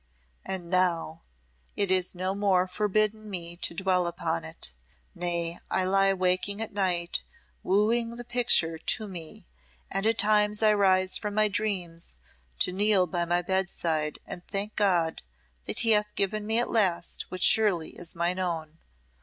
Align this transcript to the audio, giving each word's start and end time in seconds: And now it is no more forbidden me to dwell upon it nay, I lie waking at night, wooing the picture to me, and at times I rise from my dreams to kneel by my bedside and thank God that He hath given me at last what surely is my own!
And 0.43 0.67
now 0.67 1.21
it 1.75 1.91
is 1.91 2.15
no 2.15 2.33
more 2.33 2.65
forbidden 2.67 3.29
me 3.29 3.55
to 3.57 3.75
dwell 3.75 4.07
upon 4.07 4.43
it 4.43 4.71
nay, 5.13 5.59
I 5.69 5.83
lie 5.83 6.11
waking 6.11 6.59
at 6.59 6.73
night, 6.73 7.21
wooing 7.61 8.15
the 8.15 8.23
picture 8.23 8.79
to 8.79 9.07
me, 9.07 9.45
and 9.91 10.07
at 10.07 10.17
times 10.17 10.63
I 10.63 10.73
rise 10.73 11.19
from 11.19 11.35
my 11.35 11.47
dreams 11.49 12.15
to 12.61 12.71
kneel 12.71 13.05
by 13.05 13.25
my 13.25 13.43
bedside 13.43 14.17
and 14.25 14.41
thank 14.47 14.75
God 14.75 15.21
that 15.67 15.81
He 15.81 15.91
hath 15.91 16.15
given 16.15 16.47
me 16.47 16.57
at 16.57 16.71
last 16.71 17.25
what 17.29 17.43
surely 17.43 17.91
is 17.91 18.15
my 18.15 18.33
own! 18.33 18.79